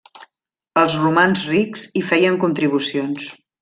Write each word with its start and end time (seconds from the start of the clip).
Els 0.85 0.95
romans 1.03 1.45
rics 1.53 1.87
hi 1.93 2.05
feien 2.11 2.43
contribucions. 2.49 3.35